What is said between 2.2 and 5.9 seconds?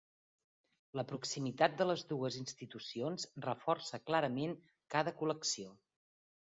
institucions reforça clarament cada col·lecció.